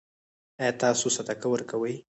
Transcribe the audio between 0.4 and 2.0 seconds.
ایا تاسو صدقه ورکوئ؟